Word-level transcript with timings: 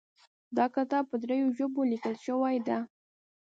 دا 0.57 0.65
کتاب 0.75 1.03
په 1.09 1.15
دریو 1.23 1.47
ژبو 1.57 1.81
لیکل 1.91 2.15
شوی 2.25 2.57
ده 2.67 2.77